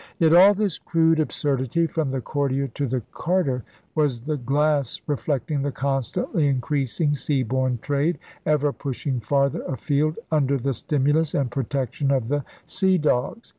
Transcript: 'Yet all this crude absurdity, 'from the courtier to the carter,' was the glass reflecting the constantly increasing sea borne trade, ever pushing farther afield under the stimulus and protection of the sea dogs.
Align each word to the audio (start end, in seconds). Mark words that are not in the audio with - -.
'Yet 0.17 0.33
all 0.33 0.55
this 0.55 0.79
crude 0.79 1.19
absurdity, 1.19 1.85
'from 1.85 2.09
the 2.09 2.21
courtier 2.21 2.67
to 2.69 2.87
the 2.87 3.01
carter,' 3.11 3.63
was 3.93 4.21
the 4.21 4.35
glass 4.37 4.99
reflecting 5.05 5.61
the 5.61 5.71
constantly 5.71 6.47
increasing 6.47 7.13
sea 7.13 7.43
borne 7.43 7.77
trade, 7.83 8.17
ever 8.43 8.73
pushing 8.73 9.19
farther 9.19 9.61
afield 9.61 10.17
under 10.31 10.57
the 10.57 10.73
stimulus 10.73 11.35
and 11.35 11.51
protection 11.51 12.09
of 12.09 12.29
the 12.29 12.43
sea 12.65 12.97
dogs. 12.97 13.49